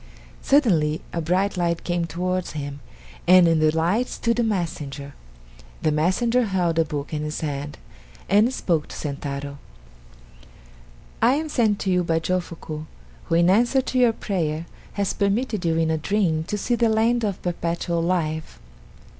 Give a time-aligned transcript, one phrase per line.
[0.41, 2.79] Suddenly a bright light came towards him,
[3.27, 5.13] and in the light stood a messenger.
[5.83, 7.77] The messenger held a book in his hand
[8.27, 9.59] and spoke to Sentaro:
[11.21, 12.85] "I am sent to you by Jofuku,
[13.25, 16.89] who in answer to your prayer, has permitted you in a dream to see the
[16.89, 18.57] land of Perpetual Life.